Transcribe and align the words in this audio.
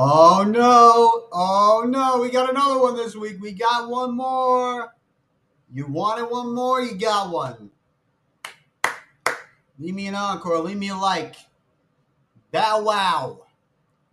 Oh 0.00 0.44
no! 0.44 1.26
Oh 1.32 1.84
no! 1.84 2.20
We 2.20 2.30
got 2.30 2.48
another 2.48 2.80
one 2.80 2.94
this 2.94 3.16
week. 3.16 3.38
We 3.40 3.50
got 3.50 3.90
one 3.90 4.16
more. 4.16 4.94
You 5.72 5.88
wanted 5.88 6.26
one 6.26 6.54
more? 6.54 6.80
You 6.80 6.96
got 6.96 7.32
one. 7.32 7.72
Leave 9.76 9.96
me 9.96 10.06
an 10.06 10.14
encore. 10.14 10.60
Leave 10.60 10.76
me 10.76 10.90
a 10.90 10.96
like. 10.96 11.34
Bow 12.52 12.80
Wow, 12.84 13.46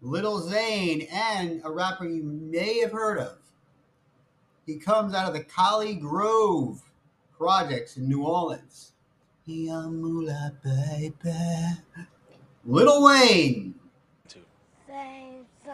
Little 0.01 0.39
Zane, 0.39 1.07
and 1.13 1.61
a 1.63 1.69
rapper 1.69 2.05
you 2.05 2.23
may 2.23 2.79
have 2.79 2.91
heard 2.91 3.19
of. 3.19 3.37
He 4.65 4.77
comes 4.77 5.13
out 5.13 5.27
of 5.27 5.35
the 5.35 5.43
Hollygrove 5.43 6.79
projects 7.37 7.97
in 7.97 8.09
New 8.09 8.23
Orleans. 8.23 8.93
Young 9.45 10.01
Moolah, 10.01 10.51
baby. 10.63 11.13
Little 12.65 13.05
Wayne. 13.05 13.75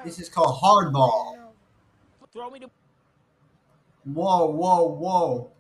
This 0.04 0.20
is 0.20 0.30
called 0.30 0.62
Hardball. 0.62 1.38
Throw 2.34 2.50
me 2.50 2.60
the 2.60 2.70
Whoa, 4.06 4.46
whoa, 4.48 4.86
whoa. 4.86 5.52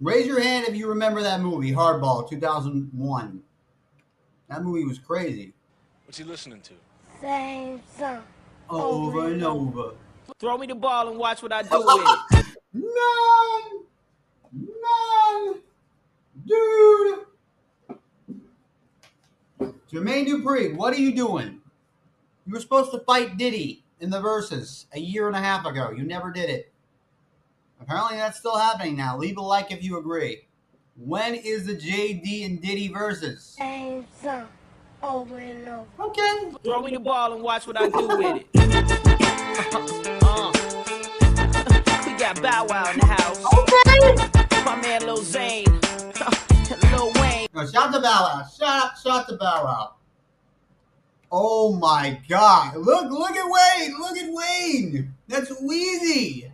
Raise 0.00 0.26
your 0.26 0.40
hand 0.40 0.66
if 0.66 0.74
you 0.74 0.88
remember 0.88 1.22
that 1.22 1.40
movie, 1.40 1.72
Hardball, 1.72 2.28
2001. 2.28 3.42
That 4.48 4.62
movie 4.62 4.84
was 4.84 4.98
crazy. 4.98 5.52
What's 6.06 6.18
he 6.18 6.24
listening 6.24 6.62
to? 6.62 6.72
Same 7.20 7.80
song. 7.98 8.22
Over 8.70 9.32
and 9.32 9.42
over. 9.42 9.92
throw 10.38 10.56
me 10.56 10.66
the 10.66 10.74
ball 10.74 11.08
and 11.08 11.18
watch 11.18 11.42
what 11.42 11.52
I 11.52 11.62
do 11.62 11.68
with 11.70 12.08
it. 12.32 12.46
None! 12.72 13.84
None! 14.52 15.60
Dude! 16.46 17.24
Jermaine 19.92 20.26
Dupri, 20.26 20.74
what 20.74 20.92
are 20.92 21.00
you 21.00 21.14
doing? 21.14 21.60
You 22.48 22.54
were 22.54 22.60
supposed 22.60 22.92
to 22.92 23.00
fight 23.00 23.36
Diddy 23.36 23.84
in 24.00 24.08
the 24.08 24.22
verses 24.22 24.86
a 24.94 24.98
year 24.98 25.26
and 25.26 25.36
a 25.36 25.38
half 25.38 25.66
ago. 25.66 25.90
You 25.90 26.02
never 26.02 26.32
did 26.32 26.48
it. 26.48 26.72
Apparently 27.78 28.16
that's 28.16 28.38
still 28.38 28.56
happening 28.56 28.96
now. 28.96 29.18
Leave 29.18 29.36
a 29.36 29.42
like 29.42 29.70
if 29.70 29.84
you 29.84 29.98
agree. 29.98 30.46
When 30.96 31.34
is 31.34 31.66
the 31.66 31.74
JD 31.74 32.46
and 32.46 32.62
Diddy 32.62 32.88
verses? 32.88 33.54
Same 33.58 34.06
song. 34.22 34.48
Over 35.02 35.36
and 35.36 35.68
over. 35.68 35.86
Okay. 36.00 36.50
Throw 36.64 36.80
me 36.80 36.92
the 36.92 37.00
ball 37.00 37.34
and 37.34 37.42
watch 37.42 37.66
what 37.66 37.76
I 37.78 37.90
do 37.90 38.08
with 38.08 38.42
it. 38.42 38.46
Uh. 39.58 40.52
we 42.06 42.16
got 42.16 42.40
Bow 42.40 42.64
Wow 42.66 42.90
in 42.92 43.00
the 43.00 43.06
house. 43.06 43.44
Okay. 43.44 44.64
My 44.64 44.80
man 44.80 45.02
Lil 45.02 45.18
Zane. 45.18 45.66
Lil 46.92 47.12
Wayne. 47.20 47.48
No, 47.52 47.66
shout 47.66 47.92
to 47.92 48.00
Bow 48.00 48.22
Wow. 48.22 48.46
Shout 48.58 48.84
out, 48.84 48.98
shout 48.98 49.28
to 49.28 49.36
Bow 49.36 49.64
Wow. 49.64 49.97
Oh 51.30 51.76
my 51.76 52.18
God! 52.28 52.76
Look, 52.76 53.10
look 53.10 53.36
at 53.36 53.44
Wayne. 53.44 53.98
Look 53.98 54.16
at 54.16 54.32
Wayne. 54.32 55.14
That's 55.28 55.50
Weezy. 55.60 56.50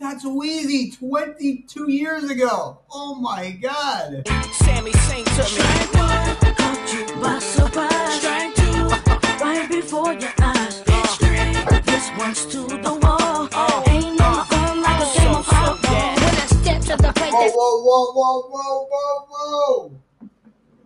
That's 0.00 0.24
Weezy. 0.24 0.96
Twenty-two 0.98 1.90
years 1.90 2.24
ago. 2.30 2.78
Oh 2.90 3.14
my 3.16 3.50
God. 3.50 4.26
Sammie 4.52 4.92
sing 4.92 5.24
to 5.24 5.42
me. 5.42 5.58
Caught 5.92 6.92
you 6.94 7.22
by 7.22 7.38
surprise. 7.38 8.24
Right 9.40 9.68
before 9.70 10.14
your 10.14 10.32
eyes. 10.40 10.82
This 10.82 12.10
one's 12.18 12.44
to 12.46 12.66
the 12.66 12.98
wall. 13.02 13.48
Oh. 13.52 13.84
Ain't 13.86 14.18
no 14.18 14.26
oh. 14.26 14.44
fun 14.50 14.82
like 14.82 15.00
a 15.00 15.18
game 15.18 15.34
of 15.34 15.46
football. 15.46 16.14
When 16.16 16.34
I 16.34 16.46
step 16.46 16.80
to 16.82 17.02
the 17.02 17.12
plate, 17.12 17.32
Whoa, 17.32 17.48
whoa, 17.54 17.82
whoa, 17.84 18.12
whoa, 18.12 18.86
whoa, 18.90 19.26
whoa, 19.30 19.90
whoa. 19.90 19.92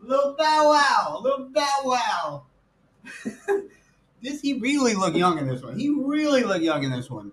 Little 0.03 0.35
Bow 0.39 0.69
Wow. 0.69 1.21
Little 1.23 1.49
Bow 1.49 1.81
Wow. 1.85 2.43
this 4.23 4.41
he 4.41 4.55
really 4.55 4.95
looked 4.95 5.17
young 5.17 5.39
in 5.39 5.47
this 5.49 5.63
one. 5.63 5.79
He 5.79 5.89
really 5.91 6.43
looked 6.43 6.63
young 6.63 6.85
in 6.85 6.91
this 6.91 7.11
one. 7.11 7.33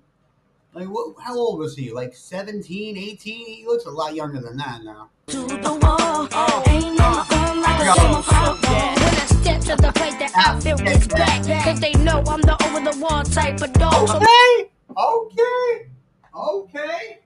Like, 0.73 0.87
what, 0.87 1.15
how 1.19 1.35
old 1.35 1.59
was 1.59 1.75
he? 1.75 1.91
Like 1.91 2.13
17, 2.13 2.95
18? 2.95 3.45
He 3.45 3.65
looks 3.65 3.85
a 3.85 3.89
lot 3.89 4.13
younger 4.13 4.39
than 4.39 4.57
that 4.57 4.83
now. 4.83 5.09
To 5.27 5.37
the 5.47 5.79
wall. 5.81 6.27
Oh. 6.31 6.63
Ain't 6.67 6.97
no 6.97 7.39
like 7.61 7.87
a 7.87 8.23
football. 8.23 8.55
when 8.95 9.15
I 9.15 9.25
step 9.25 9.61
to 9.61 9.75
the 9.75 9.91
plate, 9.93 10.19
the 10.19 10.31
outfit 10.35 10.79
ah. 10.79 10.83
was 10.83 11.07
back. 11.07 11.63
Cause 11.63 11.79
they 11.79 11.93
know 11.93 12.23
I'm 12.27 12.41
the 12.41 12.55
over 12.65 12.91
the 12.91 12.97
wall 12.99 13.23
type 13.23 13.61
of 13.61 13.73
dog. 13.73 14.09
Okay, 14.09 14.69
okay, 14.95 15.89
okay, 16.35 17.19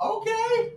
okay. 0.00 0.72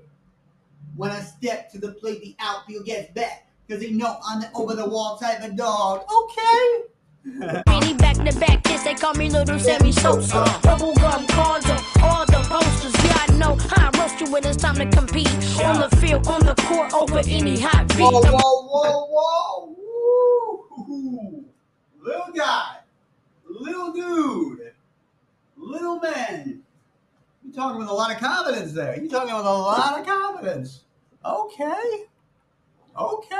When 0.95 1.11
I 1.11 1.19
step 1.21 1.71
to 1.71 1.79
the 1.79 1.91
plate, 1.93 2.21
the 2.21 2.35
outfield 2.39 2.85
gets 2.85 3.11
back. 3.13 3.47
Because 3.67 3.81
they 3.81 3.91
know 3.91 4.17
I'm 4.25 4.41
the 4.41 4.49
over 4.53 4.75
the 4.75 4.87
wall 4.87 5.17
type 5.17 5.41
of 5.43 5.55
dog. 5.55 6.05
Okay. 6.21 6.83
Really 7.67 7.93
back 7.93 8.17
to 8.17 8.37
back, 8.37 8.63
this 8.63 8.83
they 8.83 8.93
call 8.93 9.13
me 9.13 9.29
Little 9.29 9.57
Sammy 9.57 9.93
Sosa. 9.93 10.43
Bubblegum 10.61 11.25
cards 11.29 11.69
on 11.69 11.79
all 12.03 12.25
the 12.25 12.45
posters. 12.49 12.93
Yeah, 13.05 13.25
I 13.27 13.37
know 13.37 13.55
how 13.55 13.89
I 13.93 13.97
roast 13.97 14.19
you 14.19 14.29
when 14.29 14.45
it's 14.45 14.57
time 14.57 14.75
to 14.75 14.85
compete. 14.85 15.29
On 15.63 15.79
the 15.79 15.95
field, 16.01 16.27
on 16.27 16.45
the 16.45 16.53
court, 16.67 16.93
over 16.93 17.19
any 17.19 17.57
hot 17.57 17.87
beat. 17.89 17.99
Whoa, 17.99 18.11
whoa, 18.11 18.67
whoa, 18.67 19.07
whoa. 19.09 19.75
Woo. 20.85 21.45
Little 22.01 22.33
guy. 22.35 22.79
Little 23.49 23.93
dude. 23.93 24.73
Little 25.55 25.99
man. 26.01 26.61
You're 27.43 27.53
talking 27.53 27.79
with 27.79 27.89
a 27.89 27.93
lot 27.93 28.11
of 28.11 28.17
confidence 28.17 28.73
there. 28.73 28.99
You're 28.99 29.09
talking 29.09 29.33
with 29.33 29.45
a 29.45 29.49
lot 29.49 29.99
of 29.99 30.05
confidence. 30.05 30.81
Okay. 31.23 32.05
Okay. 32.99 33.37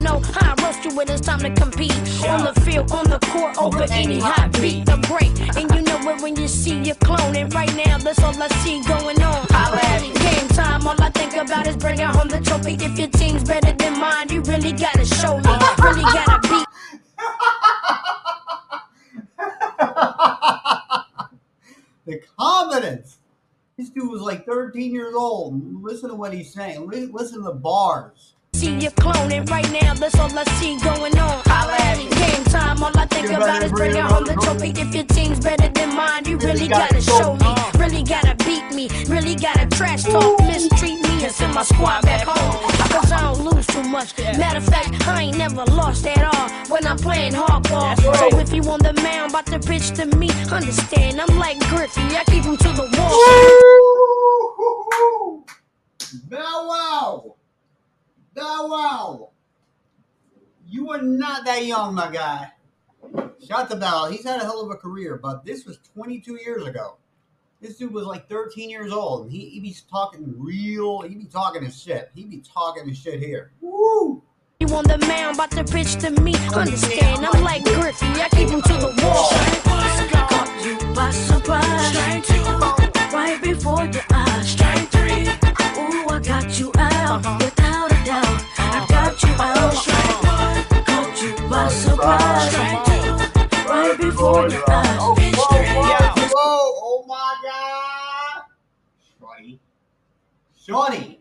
No, 0.00 0.20
how 0.20 0.54
I 0.54 0.64
roast 0.64 0.84
you 0.84 0.94
when 0.96 1.08
it's 1.10 1.20
time 1.20 1.40
to 1.40 1.50
compete. 1.50 1.92
On 2.26 2.44
the 2.44 2.60
field, 2.62 2.90
on 2.92 3.04
the 3.10 3.18
court, 3.30 3.56
over 3.58 3.84
any 3.90 4.20
hot 4.20 4.52
beat. 4.60 4.86
The 4.86 4.96
break, 5.08 5.30
and 5.56 5.70
you 5.74 5.82
know 5.82 6.10
it 6.10 6.22
when 6.22 6.36
you 6.36 6.48
see 6.48 6.80
your 6.82 6.96
clone. 6.96 7.36
And 7.36 7.52
right 7.54 7.74
now, 7.76 7.98
that's 7.98 8.22
all 8.22 8.40
I 8.42 8.48
see 8.62 8.82
going 8.84 9.22
on. 9.22 9.46
Already 9.54 10.12
game 10.18 10.48
time, 10.48 10.86
all 10.86 11.00
I 11.00 11.10
think 11.10 11.34
about 11.34 11.66
is 11.66 11.76
bringing 11.76 12.06
home 12.06 12.28
the 12.28 12.40
trophy. 12.40 12.74
If 12.74 12.98
your 12.98 13.08
team's 13.08 13.44
better 13.44 13.72
than 13.72 13.98
mine, 13.98 14.28
you 14.30 14.40
really 14.42 14.72
gotta 14.72 15.01
show 15.01 15.01
13 24.72 24.94
years 24.94 25.14
old. 25.14 25.82
Listen 25.82 26.08
to 26.08 26.14
what 26.14 26.32
he's 26.32 26.52
saying. 26.52 26.88
Li- 26.88 27.10
Listen 27.12 27.38
to 27.38 27.44
the 27.44 27.52
bars. 27.54 28.34
See 28.54 28.78
you 28.78 28.90
clone, 28.90 29.30
and 29.32 29.48
right 29.50 29.70
now, 29.70 29.92
that's 29.94 30.18
all 30.18 30.30
I 30.38 30.44
see 30.60 30.78
going 30.80 31.16
on. 31.18 31.42
Already 31.46 32.08
game 32.08 32.44
time, 32.44 32.82
all 32.82 32.90
I 32.96 33.04
think 33.06 33.30
about 33.30 33.62
is 33.62 33.70
bring 33.70 33.92
bringing 33.92 34.02
home 34.08 34.24
the 34.24 34.34
trophy. 34.34 34.70
If 34.70 34.94
your 34.94 35.04
team's 35.04 35.40
better 35.40 35.68
than 35.68 35.94
mine, 35.94 36.24
you 36.26 36.36
Really 36.38 36.52
really 36.54 36.68
gotta 36.68 36.94
gotta 36.94 37.02
show 37.02 37.34
me. 37.36 37.54
Really 37.78 38.02
gotta 38.02 38.34
beat 38.44 38.64
me. 38.74 38.88
Really 39.08 39.34
gotta 39.34 39.66
trash 39.76 40.04
talk, 40.04 40.38
mistreat 40.40 41.00
me, 41.02 41.24
and 41.24 41.32
send 41.32 41.54
my 41.54 41.62
squad 41.64 42.02
back 42.02 42.26
home. 42.26 42.60
Cause 42.92 43.12
I 43.12 43.20
don't 43.22 43.40
lose 43.44 43.66
too 43.66 43.82
much. 43.84 44.16
Matter 44.38 44.58
of 44.58 44.64
fact, 44.66 45.06
I 45.08 45.22
ain't 45.24 45.38
never 45.38 45.64
lost 45.66 46.06
at 46.06 46.22
all 46.34 46.48
when 46.68 46.86
I'm 46.86 46.96
playing 46.98 47.32
hardball. 47.32 47.96
So 48.16 48.38
if 48.38 48.52
you 48.52 48.62
on 48.70 48.80
the 48.80 48.92
mound, 49.02 49.30
about 49.32 49.46
to 49.46 49.58
pitch 49.58 49.90
to 49.92 50.06
me, 50.16 50.30
understand, 50.50 51.20
I'm 51.20 51.38
like 51.38 51.58
Griffey, 51.68 52.02
I 52.16 52.24
keep 52.26 52.44
him 52.44 52.56
to 52.56 52.68
the 52.68 52.88
wall. 52.96 53.18
Bow 56.28 56.66
wow. 56.68 57.36
Bow 58.42 58.66
wow. 58.66 59.30
You 60.66 60.90
are 60.90 61.00
not 61.00 61.44
that 61.44 61.64
young, 61.64 61.94
my 61.94 62.10
guy. 62.10 62.50
Shout 63.46 63.70
to 63.70 63.76
Bow. 63.76 64.08
He's 64.10 64.24
had 64.24 64.40
a 64.40 64.44
hell 64.44 64.60
of 64.60 64.70
a 64.72 64.74
career, 64.74 65.16
but 65.22 65.44
this 65.44 65.64
was 65.64 65.78
22 65.94 66.40
years 66.44 66.66
ago. 66.66 66.96
This 67.60 67.76
dude 67.76 67.92
was 67.92 68.04
like 68.04 68.28
13 68.28 68.68
years 68.68 68.92
old, 68.92 69.22
and 69.22 69.32
he, 69.32 69.48
he 69.50 69.60
be 69.60 69.76
talking 69.88 70.34
real, 70.36 71.02
he 71.02 71.14
be 71.14 71.26
talking 71.26 71.62
his 71.62 71.80
shit. 71.80 72.10
He 72.16 72.24
be 72.24 72.38
talking 72.38 72.88
his 72.88 72.98
shit 72.98 73.20
here. 73.20 73.52
Woo! 73.60 74.20
You 74.58 74.66
on 74.74 74.84
the 74.84 74.98
mound, 75.06 75.36
about 75.36 75.52
to 75.52 75.62
pitch 75.62 75.94
to 75.98 76.10
me, 76.20 76.34
understand, 76.52 77.24
I'm 77.24 77.44
like 77.44 77.62
Griffey, 77.62 78.06
I 78.06 78.28
keep 78.32 78.48
him 78.48 78.62
to 78.62 78.72
the 78.72 78.92
wall. 79.04 79.30
Caught 80.10 80.64
you 80.64 80.94
by 80.94 81.10
surprise. 81.12 81.94
Right 83.14 83.40
before 83.40 83.84
your 83.86 84.02
eyes. 84.10 84.32
Ooh, 85.78 86.01
Shorty. 100.64 101.20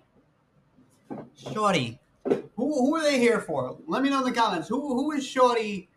Shorty. 1.35 1.99
Who, 2.25 2.45
who 2.55 2.95
are 2.95 3.01
they 3.01 3.17
here 3.17 3.41
for? 3.41 3.77
Let 3.88 4.03
me 4.03 4.09
know 4.11 4.19
in 4.19 4.25
the 4.25 4.39
comments. 4.39 4.67
Who 4.67 4.93
who 4.93 5.11
is 5.13 5.25
Shorty, 5.25 5.89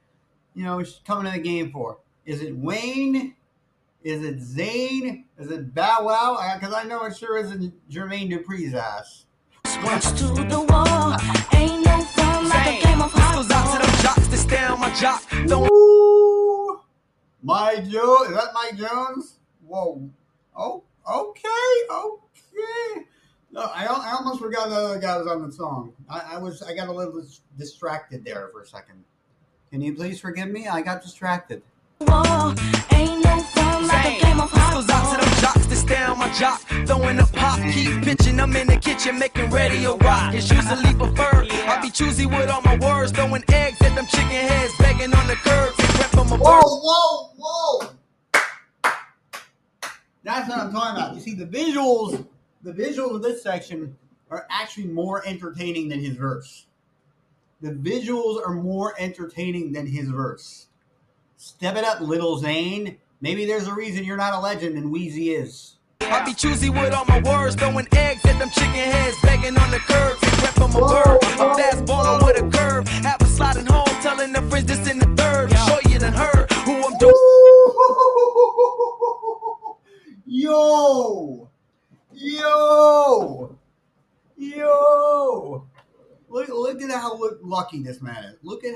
you 0.55 0.65
know, 0.65 0.83
coming 1.07 1.31
to 1.31 1.39
the 1.39 1.45
game 1.45 1.71
for? 1.71 1.99
Is 2.25 2.41
it 2.41 2.57
Wayne? 2.57 3.35
Is 4.03 4.25
it 4.25 4.41
Zane? 4.41 5.27
Is 5.39 5.51
it 5.51 5.75
Bow 5.75 6.05
Wow? 6.05 6.59
Because 6.59 6.75
I 6.75 6.85
know 6.85 7.05
it 7.05 7.17
sure 7.19 7.37
isn't 7.37 7.75
Jermaine 7.91 8.33
Dupri's 8.33 8.75
ass. 8.75 9.27
Once 9.85 10.11
to 10.13 10.25
the 10.25 10.61
wall. 10.61 11.13
Ain't 11.53 11.85
no 11.85 12.01
fun 12.01 12.49
like 12.49 12.83
a 12.83 12.87
game 12.87 13.03
of 13.03 13.13
This 13.13 13.51
out 13.51 13.79
to 13.79 13.87
them 13.87 14.03
jocks 14.03 14.27
that 14.29 14.39
stay 14.39 14.65
on 14.65 14.81
my 14.81 14.95
jock. 14.95 15.23
Ooh. 15.53 16.81
Mike 17.43 17.89
Jones. 17.89 18.31
Is 18.31 18.37
that 18.37 18.55
Mike 18.55 18.77
Jones? 18.79 19.39
Whoa. 19.67 20.09
Oh, 20.57 20.83
okay, 21.07 21.49
okay. 21.91 23.07
No, 23.55 23.71
I, 23.73 23.85
I 23.85 24.17
almost 24.19 24.41
forgot 24.41 24.69
the 24.69 24.75
other 24.75 24.99
guy 24.99 25.17
was 25.17 25.29
on 25.29 25.47
the 25.47 25.53
song. 25.53 25.93
I, 26.11 26.33
I 26.33 26.39
was 26.39 26.61
I 26.61 26.75
got 26.75 26.89
a 26.89 26.93
little 26.93 27.25
distracted 27.57 28.25
there 28.25 28.49
for 28.53 28.63
a 28.63 28.67
second. 28.67 29.05
Can 29.71 29.81
you 29.81 29.95
please 29.95 30.19
forgive 30.19 30.49
me? 30.49 30.67
I 30.67 30.83
got 30.83 31.03
distracted. 31.03 31.63
Whoa, 31.99 32.53
ain't 32.91 33.25
no 33.25 33.39
fun 33.39 33.87
like 33.87 34.19
a 34.19 34.25
game 34.25 34.41
of 34.41 34.51
this 34.51 34.71
goes 34.71 34.91
out 34.91 35.15
to 35.15 35.25
them 35.25 35.41
jocks 35.41 35.67
that 35.67 35.77
stay 35.77 36.03
on 36.03 36.19
my 36.19 36.33
jock. 36.33 36.63
Throwing 36.85 37.21
a 37.21 37.27
pop, 37.27 37.61
keep 37.71 38.03
pitching. 38.03 38.41
I'm 38.41 38.57
in 38.57 38.67
the 38.67 38.77
kitchen 38.77 39.21
making 39.21 39.51
radio 39.51 39.97
rock. 39.99 40.35
It's 40.35 40.51
usually 40.51 40.93
preferred. 40.93 41.49
I 41.53 41.81
be 41.81 41.91
choosy 41.91 42.27
with 42.27 42.51
all 42.51 42.63
my 42.63 42.77
words. 42.79 43.13
Throwing 43.13 43.45
eggs 43.53 43.81
at 43.83 43.95
them 43.95 44.07
chicken 44.07 44.31
heads, 44.31 44.77
begging 44.81 45.15
on 45.15 45.29
the 45.29 45.37
curb. 45.37 45.77
Take 45.77 45.99
rep 46.01 46.11
from 46.11 46.33
a 46.33 46.37
Whoa, 46.37 46.61
whoa, 46.61 47.31
whoa! 47.39 47.89
That's 50.25 50.49
what 50.49 50.59
I'm 50.59 50.73
talking 50.73 51.01
about. 51.01 51.15
You 51.15 51.21
see, 51.21 51.35
the 51.35 51.47
visuals, 51.47 52.27
the 52.65 52.73
visuals 52.73 53.17
of 53.17 53.23
this 53.23 53.43
section 53.43 53.95
are 54.31 54.47
actually 54.51 54.87
more 54.87 55.25
entertaining 55.27 55.89
than 55.91 56.01
his 56.01 56.17
verse. 56.17 56.67
The 57.61 57.71
visuals 57.71 58.45
are 58.45 58.55
more 58.55 58.95
entertaining 58.99 59.73
than 59.73 59.87
his 59.87 60.09
verse. 60.09 60.69
Step 61.37 61.77
it 61.77 61.85
up, 61.85 62.01
Little 62.01 62.39
Zane. 62.39 62.97
Maybe 63.21 63.45
there's 63.45 63.67
a 63.67 63.75
reason 63.75 64.05
you're 64.05 64.17
not 64.17 64.33
a 64.33 64.41
legend 64.41 64.77
and 64.77 64.93
Weezy 64.93 65.39
is. 65.39 65.77
I 66.01 66.25
be 66.25 66.33
choosy 66.33 66.71
with 66.71 66.93
all 66.95 67.05
my 67.07 67.21
words. 67.21 67.55
Throwing 67.55 67.87
eggs 67.93 68.25
at 68.25 68.39
them 68.39 68.49
chicken 68.51 68.71
heads, 68.73 69.17
begging 69.23 69.57
on 69.59 69.71
the 69.71 69.79
curb. 69.79 70.17
Rep 70.43 70.57
a 70.57 70.69
bird. 70.73 71.19
I'm 71.41 71.57
fast 71.57 71.85
balling 71.85 72.27
with 72.27 72.43
a 72.43 72.57
curve. 72.57 72.89
Have 72.89 73.21
a 73.21 73.27
sliding 73.27 73.67
home, 73.67 73.85
telling 74.01 74.33
the 74.33 74.43
friends 74.43 74.67
this 74.67 74.91
in 74.91 74.99
the 74.99 75.24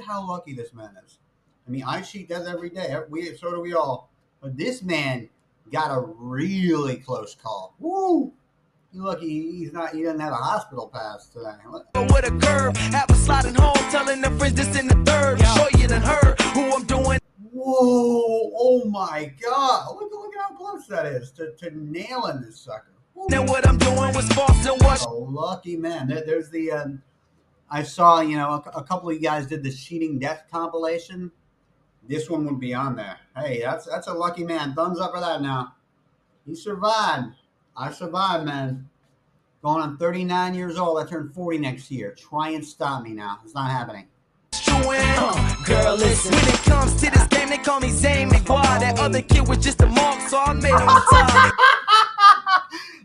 how 0.08 0.26
lucky 0.26 0.54
this 0.54 0.72
man 0.72 0.90
is. 1.04 1.18
I 1.66 1.70
mean, 1.70 1.84
I 1.86 2.00
cheat 2.00 2.28
does 2.28 2.48
every 2.48 2.70
day. 2.70 2.96
We 3.10 3.36
so 3.36 3.50
do 3.50 3.60
we 3.60 3.74
all. 3.74 4.10
But 4.40 4.56
this 4.56 4.82
man 4.82 5.28
got 5.70 5.94
a 5.94 6.00
really 6.00 6.96
close 6.96 7.34
call. 7.34 7.74
Woo! 7.78 8.32
You 8.92 9.04
lucky 9.04 9.28
he's 9.28 9.72
not. 9.72 9.94
He 9.94 10.02
doesn't 10.02 10.20
have 10.20 10.32
a 10.32 10.36
hospital 10.36 10.88
pass 10.88 11.26
today. 11.26 11.52
With 11.94 12.24
a 12.24 12.38
curve. 12.40 12.76
Have 12.76 13.10
a 13.10 13.14
sliding 13.14 13.54
home, 13.54 13.76
telling 13.90 14.22
the 14.22 14.30
friends 14.30 14.54
this 14.54 14.78
in 14.78 14.88
the 14.88 14.94
third. 15.04 15.44
Sure 15.44 15.68
you 15.78 15.86
done 15.86 16.00
heard 16.00 16.40
who 16.40 16.74
I'm 16.74 16.84
doing. 16.84 17.18
Whoa! 17.52 18.50
Oh 18.56 18.84
my 18.86 19.30
God! 19.42 19.94
Look, 20.00 20.10
look 20.10 20.34
at 20.34 20.42
how 20.42 20.56
close 20.56 20.86
that 20.86 21.04
is 21.04 21.32
to, 21.32 21.52
to 21.56 21.70
nailing 21.76 22.40
this 22.40 22.60
sucker. 22.60 22.92
Woo. 23.14 23.26
And 23.30 23.46
what 23.46 23.68
I'm 23.68 23.76
doing 23.76 24.14
was 24.14 24.26
false 24.28 24.66
and 24.66 24.80
what 24.80 25.02
a 25.04 25.10
lucky 25.10 25.76
man. 25.76 26.08
There, 26.08 26.24
there's 26.24 26.48
the 26.48 26.72
um, 26.72 27.02
I 27.70 27.82
saw 27.82 28.20
you 28.20 28.36
know 28.36 28.50
a, 28.50 28.78
a 28.78 28.82
couple 28.82 29.08
of 29.10 29.14
you 29.14 29.20
guys 29.20 29.46
did 29.46 29.62
the 29.62 29.72
cheating 29.72 30.18
death 30.18 30.44
compilation. 30.50 31.30
This 32.08 32.30
one 32.30 32.46
would 32.46 32.60
be 32.60 32.72
on 32.72 32.96
there. 32.96 33.18
Hey, 33.36 33.60
that's 33.60 33.86
that's 33.86 34.06
a 34.06 34.14
lucky 34.14 34.44
man. 34.44 34.74
Thumbs 34.74 35.00
up 35.00 35.12
for 35.12 35.20
that. 35.20 35.42
Now 35.42 35.74
he 36.46 36.54
survived. 36.54 37.34
I 37.76 37.92
survived, 37.92 38.44
man. 38.44 38.88
Going 39.62 39.82
on 39.82 39.96
39 39.98 40.54
years 40.54 40.78
old. 40.78 40.98
I 40.98 41.04
turn 41.04 41.30
40 41.34 41.58
next 41.58 41.90
year. 41.90 42.12
Try 42.12 42.50
and 42.50 42.64
stop 42.64 43.02
me 43.02 43.12
now. 43.12 43.38
It's 43.44 43.54
not 43.54 43.70
happening. 43.70 44.06
Girl, 45.66 45.96
listen. 45.96 46.32
When 46.32 46.48
it 46.48 46.62
comes 46.62 46.94
to 47.02 47.10
this 47.10 47.26
game, 47.26 47.50
they 47.50 47.58
call 47.58 47.80
me 47.80 47.90
Zane 47.90 48.30
McGwire. 48.30 48.80
That 48.80 48.98
other 48.98 49.20
kid 49.20 49.46
was 49.46 49.58
just 49.58 49.82
a 49.82 49.86
mark, 49.86 50.20
so 50.28 50.38
I 50.38 50.54
made 50.54 50.70
him 50.70 50.88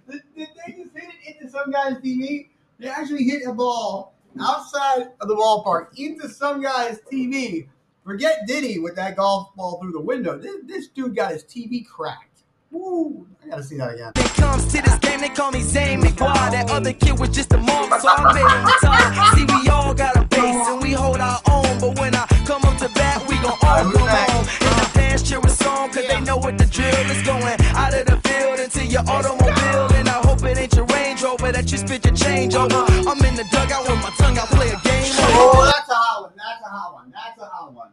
did, 0.10 0.22
did 0.36 0.48
they 0.66 0.72
just 0.72 0.96
hit 0.96 1.10
it 1.10 1.36
into 1.36 1.52
some 1.52 1.72
guy's 1.72 1.96
TV? 1.96 2.48
They 2.80 2.88
actually 2.88 3.24
hit 3.24 3.44
a 3.48 3.54
ball 3.54 4.13
outside 4.42 5.12
of 5.22 5.28
the 5.28 5.36
ballpark 5.36 5.98
into 5.98 6.30
some 6.30 6.62
guy's 6.62 7.00
TV. 7.12 7.68
Forget 8.04 8.40
Diddy 8.48 8.80
with 8.80 8.96
that 8.96 9.16
golf 9.16 9.56
ball 9.56 9.80
through 9.82 9.94
the 9.94 10.02
window. 10.02 10.38
This, 10.38 10.56
this 10.66 10.88
dude 10.90 11.16
got 11.16 11.32
his 11.32 11.44
TV 11.44 11.86
cracked. 11.86 12.44
Woo! 12.72 13.28
I 13.44 13.50
gotta 13.50 13.64
see 13.64 13.78
that 13.78 13.94
again. 13.94 14.12
It 14.16 14.34
comes 14.34 14.66
to 14.74 14.82
this 14.82 14.98
game, 14.98 15.22
they 15.22 15.30
call 15.30 15.52
me 15.52 15.62
Zane 15.62 16.02
McGwire. 16.02 16.52
That 16.52 16.72
other 16.72 16.92
kid 16.92 17.20
was 17.20 17.30
just 17.30 17.54
a 17.54 17.58
mark, 17.58 18.02
so 18.02 18.10
I 18.10 18.34
made 18.34 18.42
him 18.42 18.66
target. 18.82 19.38
See, 19.38 19.62
we 19.62 19.70
all 19.70 19.94
got 19.94 20.18
a 20.18 20.26
base 20.26 20.68
and 20.68 20.82
we 20.82 20.92
hold 20.94 21.20
our 21.20 21.40
own, 21.50 21.80
but 21.80 22.00
when 22.00 22.16
I 22.16 22.26
come 22.46 22.64
up 22.64 22.78
to 22.80 22.90
bat, 22.90 23.24
we 23.30 23.36
gon' 23.36 23.52
all 23.52 23.58
come 23.60 23.94
home. 23.94 24.46
And 24.66 24.80
the 24.82 24.90
fans 24.94 25.22
cheer 25.22 25.40
a 25.40 25.50
song, 25.50 25.90
cause 25.92 26.08
they 26.08 26.20
know 26.22 26.38
what 26.38 26.58
the 26.58 26.66
drill 26.66 26.90
is 27.12 27.22
going 27.22 27.44
out 27.78 27.94
of 27.94 28.06
the 28.08 28.18
field 28.28 28.60
into 28.60 28.84
your 28.86 29.08
automobile. 29.08 29.94
And 29.94 30.10
I 30.10 30.20
hope 30.26 30.44
it 30.44 30.58
ain't 30.58 30.76
your 30.76 30.86
Rover 31.24 31.54
that 31.54 31.72
you 31.72 31.78
spit 31.78 32.04
your 32.04 32.14
change 32.14 32.54
over. 32.54 32.76
I'm 32.76 33.24
in 33.24 33.36
the 33.36 33.48
dugout 33.50 33.88
with 33.88 34.02
my 34.04 34.12
tongue, 34.18 34.38
I 34.38 34.46
play 34.46 34.68
a 34.68 34.80
game 34.84 35.14
Oh, 35.40 35.72
that's 35.74 35.90
a 35.90 35.94
hot 35.94 36.24
one. 36.24 36.34
That's 36.36 36.62
a 36.62 36.70
hot 36.70 36.94
one. 36.94 37.12
That's 37.14 37.40
a 37.40 37.46
hot 37.46 37.74
one. 37.74 37.92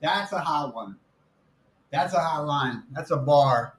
That's 0.00 0.32
a 0.32 0.38
hot 0.40 0.74
one. 0.74 0.96
That's 1.92 2.14
a 2.14 2.20
hot 2.20 2.46
line. 2.46 2.82
That's 2.92 3.12
a 3.12 3.16
bar. 3.16 3.74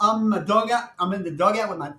I'm 0.00 0.32
a 0.32 0.40
dugout. 0.44 0.90
I'm 0.98 1.12
in 1.12 1.22
the 1.22 1.30
dugout 1.30 1.70
with 1.70 1.78
my 1.78 1.92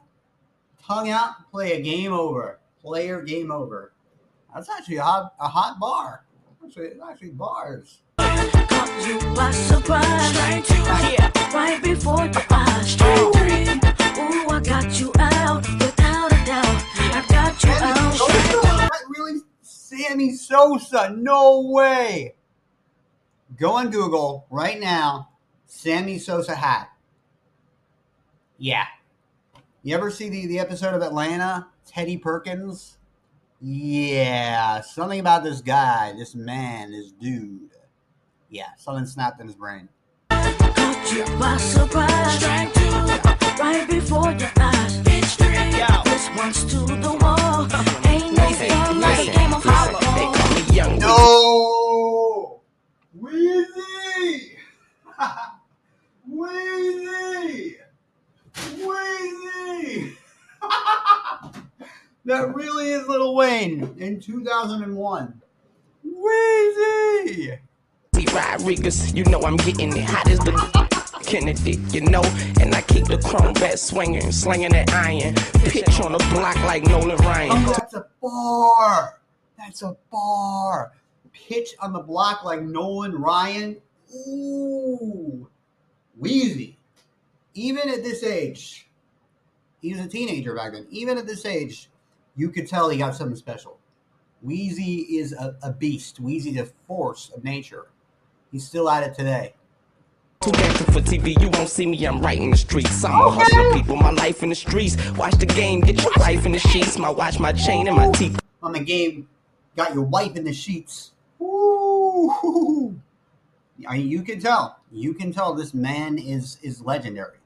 tongue 0.86 1.10
out. 1.12 1.50
Play 1.50 1.74
a 1.74 1.81
game 1.81 2.12
over. 2.12 2.60
Player 2.81 3.22
game 3.22 3.50
over. 3.50 3.94
That's 4.54 4.70
actually 4.70 4.98
a 4.98 5.04
hot, 5.04 5.34
a 5.40 5.48
hot 5.48 5.80
bar. 5.80 6.26
Actually, 6.64 6.88
it's 6.88 7.02
actually 7.02 7.30
bars. 7.30 8.00
Caught 8.68 9.08
you 9.08 9.20
by 9.36 9.52
surprise. 9.52 10.36
Yeah. 11.12 11.31
Right 11.54 11.81
before 11.81 12.26
your 12.26 12.46
eyes. 12.50 12.92
Straight 12.92 13.34
three. 13.36 13.68
Ooh, 14.22 14.50
I 14.50 14.62
got 14.64 15.00
you 15.00 15.12
out. 15.20 15.68
Without 15.80 16.31
a 16.31 16.46
doubt. 16.46 16.84
I 16.98 17.26
got 17.30 17.64
you 17.64 17.72
out. 17.72 18.92
Really? 19.10 19.42
Sammy 19.62 20.34
Sosa? 20.34 21.14
No 21.18 21.62
way. 21.62 22.36
Go 23.58 23.72
on 23.74 23.90
Google 23.90 24.46
right 24.50 24.80
now. 24.80 25.30
Sammy 25.66 26.20
Sosa 26.20 26.56
hat. 26.56 26.90
Yeah. 28.58 28.86
You 29.84 29.96
ever 29.96 30.12
see 30.12 30.30
the, 30.30 30.46
the 30.48 30.60
episode 30.60 30.94
of 30.94 31.02
Atlanta? 31.02 31.68
Teddy 31.86 32.18
Perkins? 32.18 32.98
Yeah. 33.62 34.81
Something 34.81 35.20
about 35.20 35.44
this 35.44 35.62
guy, 35.62 36.14
this 36.18 36.36
man, 36.36 36.92
this 36.92 37.12
dude. 37.12 37.70
Yeah. 38.50 38.69
Something 38.78 39.06
snapped 39.06 39.40
in 39.40 39.48
his 39.48 39.56
brain. 39.56 39.90
Caught 40.30 41.13
you 41.13 41.24
by 41.38 41.57
surprise. 41.57 42.44
Right 43.59 43.88
before 43.88 44.31
your 44.31 44.52
eyes. 44.57 45.04
This 45.04 46.30
one's 46.35 46.66
to 46.66 46.78
the 46.80 47.18
wall. 47.21 47.68
Ain't 48.07 48.33
no 48.35 48.50
fun 48.50 49.00
like 49.00 49.28
a 49.28 49.31
game 49.31 49.54
of 49.54 49.64
hardball. 49.64 51.00
No! 51.00 52.62
Weezy! 53.21 54.56
Weezy! 56.30 57.76
Weezy! 58.56 60.16
that 62.26 62.56
really 62.56 62.92
is 62.92 63.07
Little 63.07 63.35
Wayne 63.35 63.95
in 64.00 64.19
2001. 64.19 65.42
Weezy! 66.06 67.59
Rodriguez, 68.33 69.14
you 69.14 69.24
know 69.26 69.42
I'm 69.42 69.57
getting 69.57 69.95
it 69.95 70.04
hot 70.04 70.30
as 70.30 70.40
the 70.40 70.52
Kennedy, 71.24 71.80
you 71.92 72.02
know, 72.02 72.24
and 72.59 72.74
I 72.74 72.81
keep 72.81 73.06
the 73.06 73.18
chrome 73.18 73.54
bat 73.54 73.78
swinging, 73.80 74.31
slinging 74.31 74.71
that 74.71 74.92
iron, 74.94 75.36
pitch 75.64 76.00
on 76.02 76.14
the 76.14 76.18
block 76.31 76.56
like 76.64 76.83
Nolan 76.83 77.18
Ryan. 77.18 77.52
Oh, 77.52 77.74
that's 77.78 77.94
a 77.94 78.06
bar! 78.21 79.19
That's 79.57 79.81
a 79.83 79.95
bar! 80.12 80.94
Pitch 81.31 81.76
on 81.80 81.94
the 81.94 82.00
block 82.00 82.44
like 82.44 82.64
Nolan 82.64 83.14
Ryan. 83.14 83.78
Ooh! 84.28 85.48
Weezy. 86.19 86.76
Even 87.54 87.90
at 87.90 88.04
this 88.04 88.24
age, 88.24 88.88
he 89.81 89.94
was 89.94 90.04
a 90.04 90.07
teenager 90.07 90.56
back 90.56 90.74
then. 90.74 90.88
Even 90.90 91.18
at 91.18 91.28
this 91.28 91.45
age, 91.45 91.90
you 92.36 92.50
could 92.50 92.68
tell 92.68 92.90
he 92.90 92.98
got 92.98 93.16
something 93.16 93.36
special. 93.36 93.78
Weezy 94.45 95.06
is 95.09 95.33
a, 95.33 95.56
a 95.62 95.71
beast. 95.71 96.24
Weezy's 96.24 96.57
a 96.57 96.66
force 96.88 97.31
of 97.36 97.44
nature. 97.44 97.88
He's 98.51 98.65
still 98.65 98.89
at 98.89 99.03
it 99.03 99.13
today. 99.13 99.53
Too 100.41 100.51
dancing 100.51 100.85
for 100.87 101.01
TV, 101.01 101.39
you 101.41 101.49
won't 101.49 101.69
see 101.69 101.85
me, 101.85 102.03
I'm 102.06 102.21
right 102.21 102.39
in 102.39 102.51
the 102.51 102.57
streets. 102.57 103.03
I'm 103.03 103.11
a 103.11 103.29
hustler, 103.29 103.73
people, 103.73 103.97
my 103.97 104.11
life 104.11 104.41
in 104.41 104.49
the 104.49 104.56
streets. 104.56 104.95
Watch 105.11 105.33
the 105.35 105.45
game, 105.45 105.81
get 105.81 106.01
your 106.01 106.13
wife 106.18 106.45
in 106.45 106.53
the 106.53 106.59
sheets. 106.59 106.97
My 106.97 107.09
watch, 107.09 107.39
my 107.39 107.51
chain, 107.51 107.87
and 107.87 107.97
my 107.97 108.09
teeth. 108.11 108.39
On 108.63 108.71
the 108.71 108.79
game, 108.79 109.27
got 109.75 109.94
your 109.94 110.03
wife 110.03 110.35
in 110.35 110.45
the 110.45 110.53
sheets. 110.53 111.11
Ooh. 111.41 112.99
I 113.87 113.95
you 113.95 114.23
can 114.23 114.39
tell. 114.39 114.79
You 114.91 115.13
can 115.13 115.31
tell 115.31 115.53
this 115.53 115.73
man 115.73 116.18
is 116.18 116.57
is 116.61 116.81
legendary. 116.81 117.37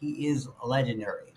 He 0.00 0.26
is 0.26 0.48
legendary. 0.64 1.32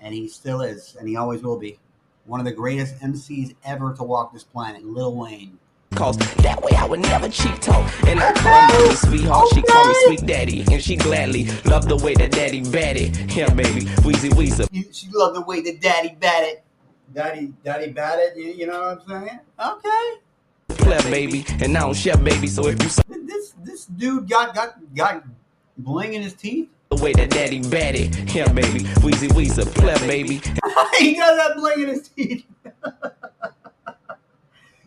And 0.00 0.14
he 0.14 0.28
still 0.28 0.62
is, 0.62 0.96
and 0.98 1.08
he 1.08 1.16
always 1.16 1.42
will 1.42 1.58
be. 1.58 1.78
One 2.24 2.40
of 2.40 2.46
the 2.46 2.52
greatest 2.52 2.98
MCs 3.00 3.54
ever 3.64 3.94
to 3.94 4.02
walk 4.02 4.32
this 4.32 4.44
planet, 4.44 4.84
Lil 4.84 5.14
Wayne. 5.14 5.58
Cause 5.94 6.16
that 6.38 6.60
way 6.62 6.72
I 6.76 6.84
would 6.86 7.00
never 7.00 7.28
cheat 7.28 7.60
talk. 7.62 7.90
And 8.06 8.20
I 8.20 8.32
call 8.32 8.52
her 8.52 8.78
mommy 8.80 8.94
sweetheart, 8.96 9.48
she 9.54 9.62
call 9.62 9.88
me 9.88 9.94
sweet 10.06 10.26
daddy. 10.26 10.60
And 10.72 10.82
she 10.82 10.96
gladly 10.96 11.44
loved 11.64 11.88
the 11.88 11.96
way 11.96 12.14
that 12.14 12.32
daddy 12.32 12.62
batted. 12.70 13.16
Yeah, 13.32 13.52
baby, 13.54 13.82
Weezy 14.02 14.30
Weezer. 14.30 14.68
She 14.92 15.08
loved 15.12 15.36
the 15.36 15.42
way 15.42 15.60
that 15.62 15.80
daddy 15.80 16.16
batted. 16.18 16.62
Daddy, 17.12 17.52
daddy 17.64 17.92
batted. 17.92 18.36
You, 18.36 18.52
you 18.52 18.66
know 18.66 18.80
what 19.06 19.14
I'm 19.14 19.26
saying? 19.26 19.40
Okay. 19.58 20.12
Play, 20.68 21.10
baby. 21.10 21.44
And 21.60 21.76
I 21.76 21.80
don't 21.80 21.94
share, 21.94 22.16
baby. 22.16 22.46
So 22.46 22.66
if 22.68 22.82
you 22.82 22.88
saw 22.88 23.02
This 23.08 23.54
this 23.62 23.84
dude 23.86 24.28
got 24.28 24.54
got 24.54 24.76
got 24.94 25.24
bling 25.78 26.14
in 26.14 26.22
his 26.22 26.34
teeth. 26.34 26.68
the 26.90 27.02
way 27.02 27.12
that 27.12 27.30
daddy 27.30 27.60
batted, 27.68 28.14
yeah, 28.34 28.50
baby, 28.52 28.80
Weezy 29.04 29.28
Weezer, 29.28 29.66
play, 29.74 29.94
baby. 30.06 30.40
he 30.98 31.14
does 31.16 31.38
have 31.40 31.56
bling 31.56 31.82
in 31.82 31.88
his 31.88 32.08
teeth. 32.08 32.44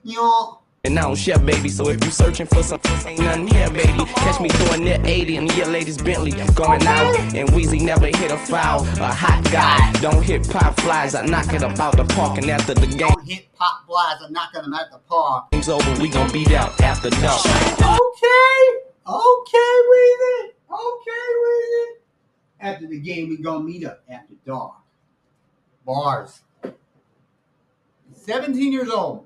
you 0.03 0.15
know, 0.17 0.59
And 0.85 0.99
I 0.99 1.01
don't 1.01 1.15
share, 1.15 1.39
baby. 1.39 1.67
So 1.67 1.89
if 1.89 2.03
you 2.05 2.11
searching 2.11 2.45
for 2.45 2.61
something, 2.61 2.91
ain't 3.07 3.19
nothing 3.19 3.47
here, 3.47 3.71
baby. 3.71 4.05
Catch 4.05 4.39
me 4.39 4.49
doing 4.49 4.85
that 4.85 5.03
80 5.03 5.37
in 5.37 5.47
your 5.47 5.65
ladies 5.65 5.97
Bentley. 5.97 6.31
Going 6.53 6.85
out, 6.85 7.17
and 7.33 7.49
Weezy 7.49 7.81
never 7.81 8.05
hit 8.05 8.29
a 8.29 8.37
foul. 8.37 8.81
A 8.81 9.11
hot 9.11 9.43
guy, 9.51 9.91
don't 9.99 10.21
hit 10.21 10.47
pop 10.47 10.79
flies. 10.79 11.15
I 11.15 11.25
knock 11.25 11.51
it 11.53 11.63
up 11.63 11.79
out 11.79 11.97
the 11.97 12.05
park, 12.05 12.37
and 12.37 12.51
after 12.51 12.75
the 12.75 12.85
game, 12.85 12.99
don't 12.99 13.27
hit 13.27 13.51
pop 13.55 13.87
flies 13.87 14.21
and 14.21 14.31
knock 14.31 14.53
them 14.53 14.71
at 14.75 14.91
the 14.91 14.99
park. 14.99 15.49
game's 15.51 15.69
over, 15.69 16.01
we 16.01 16.07
gon' 16.07 16.31
beat 16.31 16.51
out 16.51 16.79
after 16.79 17.09
dark. 17.09 17.43
Okay, 17.45 18.61
okay, 19.07 19.73
Weezy. 19.89 20.51
Okay, 20.69 21.25
Weezy. 21.41 21.85
After 22.59 22.87
the 22.87 22.99
game, 22.99 23.29
we 23.29 23.37
gonna 23.37 23.63
meet 23.63 23.85
up 23.85 24.03
after 24.07 24.35
dark. 24.45 24.75
Bars. 25.83 26.41
17 28.13 28.71
years 28.71 28.89
old. 28.89 29.25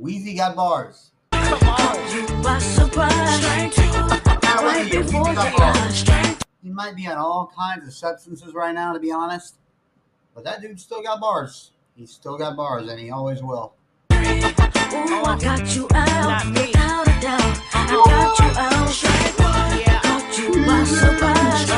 Weezy 0.00 0.36
got 0.36 0.54
bars. 0.54 1.10
He 6.62 6.70
might 6.70 6.94
be 6.94 7.08
on 7.08 7.16
all 7.16 7.50
kinds 7.56 7.86
of 7.86 7.92
substances 7.92 8.54
right 8.54 8.72
now, 8.74 8.92
to 8.92 9.00
be 9.00 9.10
honest. 9.10 9.56
But 10.34 10.44
that 10.44 10.60
dude 10.60 10.78
still 10.78 11.02
got 11.02 11.20
bars. 11.20 11.72
He's 11.96 12.12
still 12.12 12.38
got 12.38 12.56
bars, 12.56 12.88
and 12.88 13.00
he 13.00 13.10
always 13.10 13.42
will. 13.42 13.74
Ooh, 14.12 14.16
I 14.16 15.36
got 15.40 15.74
you 15.74 15.88
out 15.92 16.46
without 16.46 17.08
a 17.08 17.20
doubt. 17.20 17.60
I 17.74 17.86
got 17.90 18.38
you 18.38 18.46
out. 18.56 18.78
Caught 20.04 20.38
you 20.38 20.64
by 20.64 20.84
surprise. 20.84 21.70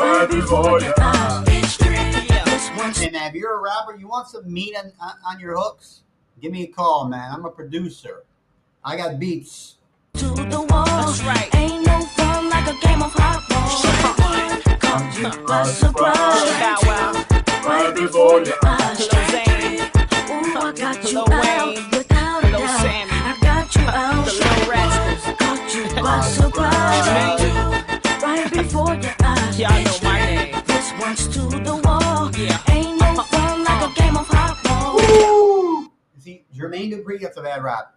Right 0.00 0.30
before 0.30 0.80
your 0.80 0.94
eyes. 0.98 1.78
One's 2.78 3.00
if 3.02 3.34
you're 3.34 3.58
a 3.58 3.60
rapper, 3.62 3.96
you 3.98 4.08
want 4.08 4.28
some 4.28 4.50
meat 4.50 4.74
on, 4.76 4.92
on 5.26 5.38
your 5.38 5.56
hooks? 5.58 6.02
Give 6.42 6.50
me 6.50 6.64
a 6.64 6.66
call, 6.66 7.06
man. 7.06 7.30
I'm 7.32 7.44
a 7.44 7.50
producer. 7.50 8.24
I 8.84 8.96
got 8.96 9.20
beats. 9.20 9.76
to 10.14 10.26
the 10.26 10.66
wall. 10.70 10.86
That's 10.86 11.22
right. 11.22 11.48
Ain't 11.54 11.86
no 11.86 12.00
fun 12.00 12.50
like 12.50 12.66
a 12.66 12.76
game 12.84 13.00
of 13.00 13.12
hot 13.14 13.46
ball. 13.48 14.76
Caught 14.80 15.18
you 15.18 15.46
by 15.46 15.62
surprise. 15.62 16.50
Right 17.64 17.94
before 17.94 18.42
your 18.42 18.58
eyes. 18.64 19.00
Ooh, 20.32 20.58
I 20.58 20.72
got 20.76 21.12
you 21.12 21.20
out 21.20 21.92
without 21.92 22.42
a 22.42 22.48
Lil 22.48 22.58
doubt. 22.58 22.80
Sammy, 22.80 23.12
I 23.12 23.38
got 23.40 23.76
you 23.76 23.82
out. 23.82 24.26
the 24.26 24.32
Lil 24.32 24.68
Rascals. 24.68 25.36
Caught 25.38 25.74
you 25.76 26.02
by 26.02 26.20
surprise. 26.22 27.71
Jermaine 36.72 36.92
Dupri 36.92 37.18
gets 37.18 37.36
a 37.36 37.42
bad 37.42 37.62
rap. 37.62 37.94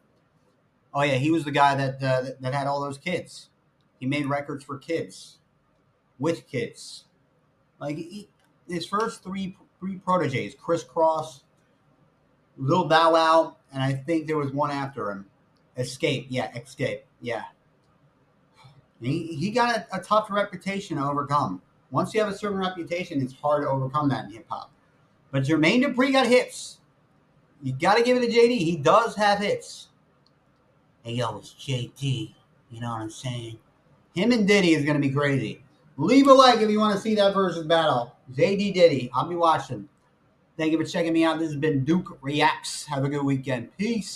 Oh 0.94 1.02
yeah, 1.04 1.16
he 1.16 1.32
was 1.32 1.44
the 1.44 1.52
guy 1.52 1.76
that 1.76 2.04
uh, 2.04 2.32
that, 2.40 2.54
had 2.54 2.68
all 2.68 2.82
those 2.82 2.98
kids. 2.98 3.50
He 4.00 4.06
made 4.06 4.28
records 4.28 4.64
for 4.64 4.78
kids, 4.78 5.38
with 6.20 6.48
kids. 6.48 7.06
Like 7.80 7.98
he, 7.98 8.30
his 8.68 8.86
first 8.86 9.24
three 9.24 9.58
three 9.80 9.96
proteges, 9.96 10.56
Kris 10.56 10.84
Kross, 10.84 11.42
Lil 12.58 12.86
Bow 12.86 13.14
Wow, 13.14 13.58
and 13.74 13.84
I 13.84 13.94
think 13.94 14.28
there 14.28 14.38
was 14.38 14.52
one 14.52 14.72
after 14.72 15.12
him. 15.12 15.26
Xscape, 15.78 16.28
yeah, 16.30 16.52
Xscape, 16.54 17.02
yeah. 17.22 17.44
He, 19.02 19.36
he 19.36 19.52
got 19.52 19.76
a, 19.76 19.98
a 19.98 20.00
tough 20.00 20.32
reputation 20.32 20.96
to 20.96 21.04
overcome. 21.04 21.62
Once 21.92 22.14
you 22.14 22.22
have 22.22 22.30
a 22.30 22.38
certain 22.38 22.58
reputation, 22.58 23.22
it's 23.22 23.34
hard 23.34 23.64
to 23.64 23.70
overcome 23.70 24.08
that 24.10 24.26
in 24.26 24.32
hip 24.32 24.46
hop. 24.50 24.72
But 25.32 25.44
Jermaine 25.44 25.84
Dupri 25.84 26.14
got 26.14 26.28
hits. 26.28 26.80
You 27.66 27.74
got 27.74 27.98
to 27.98 28.04
give 28.04 28.16
it 28.16 28.20
to 28.20 28.28
JD. 28.28 28.60
He 28.60 28.76
does 28.76 29.16
have 29.16 29.40
hits. 29.40 29.88
Hey, 31.02 31.14
yo, 31.14 31.40
it's 31.40 31.52
JD. 31.54 32.32
You 32.70 32.80
know 32.80 32.92
what 32.92 33.02
I'm 33.02 33.10
saying? 33.10 33.58
Him 34.14 34.32
and 34.32 34.48
Diddy 34.48 34.76
is 34.76 34.86
going 34.86 35.02
to 35.02 35.08
be 35.08 35.12
crazy. 35.12 35.64
Leave 35.98 36.28
a 36.28 36.34
like 36.34 36.60
if 36.60 36.70
you 36.70 36.80
want 36.80 36.96
to 36.96 37.02
see 37.02 37.16
that 37.16 37.34
versus 37.34 37.66
battle. 37.66 38.16
JD 38.34 38.76
Diddy. 38.76 39.10
I'll 39.16 39.28
be 39.28 39.36
watching. 39.36 39.90
Thank 40.58 40.74
you 40.74 40.78
for 40.78 40.84
checking 40.84 41.12
me 41.12 41.24
out. 41.24 41.40
This 41.40 41.48
has 41.48 41.60
been 41.60 41.84
Duke 41.84 42.20
Reacts. 42.22 42.86
Have 42.86 43.04
a 43.04 43.10
good 43.10 43.24
weekend. 43.24 43.76
Peace. 43.78 44.14